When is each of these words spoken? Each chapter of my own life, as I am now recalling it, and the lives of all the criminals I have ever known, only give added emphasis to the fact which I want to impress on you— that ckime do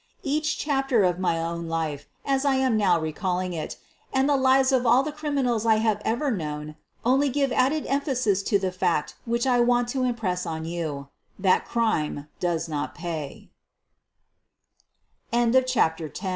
Each 0.23 0.57
chapter 0.57 1.03
of 1.03 1.19
my 1.19 1.39
own 1.39 1.67
life, 1.67 2.07
as 2.25 2.43
I 2.43 2.55
am 2.55 2.75
now 2.75 2.99
recalling 2.99 3.53
it, 3.53 3.77
and 4.11 4.27
the 4.27 4.35
lives 4.35 4.71
of 4.71 4.83
all 4.83 5.03
the 5.03 5.11
criminals 5.11 5.63
I 5.63 5.75
have 5.75 6.01
ever 6.03 6.31
known, 6.31 6.75
only 7.05 7.29
give 7.29 7.51
added 7.51 7.85
emphasis 7.85 8.41
to 8.41 8.57
the 8.57 8.71
fact 8.71 9.13
which 9.25 9.45
I 9.45 9.59
want 9.59 9.89
to 9.89 10.01
impress 10.01 10.43
on 10.47 10.65
you— 10.65 11.09
that 11.47 11.67
ckime 11.67 12.27
do 12.39 12.59